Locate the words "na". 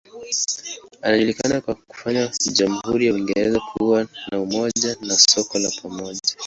4.31-4.39, 5.01-5.15